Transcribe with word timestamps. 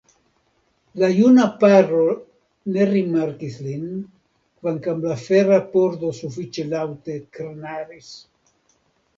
La 1.01 1.09
juna 1.17 1.43
paro 1.63 1.99
ne 2.77 2.87
rimarkis 2.91 3.59
lin, 3.67 3.85
kvankam 4.63 5.05
la 5.07 5.19
fera 5.27 5.61
pordo 5.77 6.11
sufiĉe 6.23 6.67
laŭte 6.73 7.21
knaris. 7.39 8.11